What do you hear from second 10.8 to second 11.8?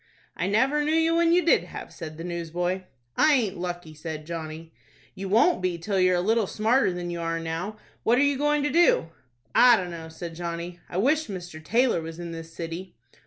"I wish Mr.